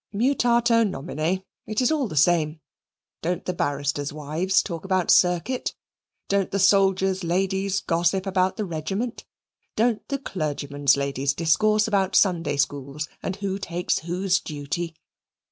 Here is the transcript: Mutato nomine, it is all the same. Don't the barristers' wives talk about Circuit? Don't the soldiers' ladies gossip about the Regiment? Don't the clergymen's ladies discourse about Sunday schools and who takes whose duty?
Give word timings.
Mutato 0.11 0.83
nomine, 0.83 1.43
it 1.67 1.79
is 1.79 1.91
all 1.91 2.07
the 2.07 2.15
same. 2.15 2.59
Don't 3.21 3.45
the 3.45 3.53
barristers' 3.53 4.11
wives 4.11 4.63
talk 4.63 4.83
about 4.83 5.11
Circuit? 5.11 5.75
Don't 6.27 6.49
the 6.49 6.57
soldiers' 6.57 7.23
ladies 7.23 7.81
gossip 7.81 8.25
about 8.25 8.57
the 8.57 8.65
Regiment? 8.65 9.25
Don't 9.75 10.01
the 10.07 10.17
clergymen's 10.17 10.97
ladies 10.97 11.35
discourse 11.35 11.87
about 11.87 12.15
Sunday 12.15 12.57
schools 12.57 13.09
and 13.21 13.35
who 13.35 13.59
takes 13.59 13.99
whose 13.99 14.39
duty? 14.39 14.95